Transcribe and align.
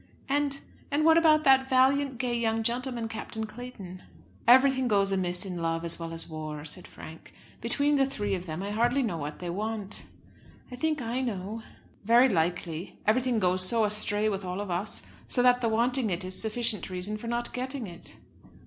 "And, 0.27 0.61
and 0.89 1.05
what 1.05 1.15
about 1.15 1.43
that 1.43 1.69
valiant 1.69 2.17
gay 2.17 2.35
young 2.35 2.63
gentleman, 2.63 3.07
Captain 3.07 3.45
Clayton?" 3.45 4.01
"Everything 4.47 4.87
goes 4.87 5.11
amiss 5.11 5.45
in 5.45 5.61
love 5.61 5.85
as 5.85 5.99
well 5.99 6.11
as 6.11 6.27
war," 6.27 6.65
said 6.65 6.87
Frank. 6.87 7.31
"Between 7.61 7.97
the 7.97 8.05
three 8.07 8.33
of 8.33 8.47
them, 8.47 8.63
I 8.63 8.71
hardly 8.71 9.03
know 9.03 9.17
what 9.19 9.37
they 9.37 9.51
want." 9.51 10.07
"I 10.71 10.75
think 10.75 11.03
I 11.03 11.21
know." 11.21 11.61
"Very 12.03 12.29
likely. 12.29 12.97
Everything 13.05 13.37
goes 13.37 13.63
so 13.63 13.83
astray 13.85 14.27
with 14.27 14.43
all 14.43 14.59
of 14.59 14.71
us, 14.71 15.03
so 15.27 15.43
that 15.43 15.61
the 15.61 15.69
wanting 15.69 16.09
it 16.09 16.23
is 16.25 16.41
sufficient 16.41 16.89
reason 16.89 17.15
for 17.15 17.27
not 17.27 17.53
getting 17.53 17.85
it." 17.85 18.17